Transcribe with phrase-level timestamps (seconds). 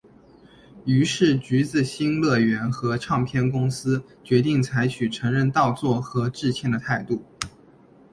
[0.83, 7.23] 于是橘子新乐园和唱片公司决定采取承认盗作和致歉的态度。